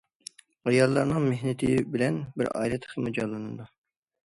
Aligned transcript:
ئاياللارنىڭ 0.71 1.19
مېھنىتى 1.33 1.69
بىلەن 1.97 2.19
بىر 2.41 2.51
ئائىلە 2.55 2.83
تېخىمۇ 2.87 3.15
جانلىنىدۇ. 3.21 3.71